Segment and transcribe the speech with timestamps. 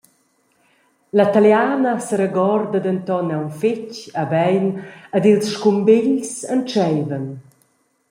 [1.17, 4.67] La Taliana seregorda denton aunc fetg e bein
[5.15, 7.25] ed ils scumbegls entscheivan.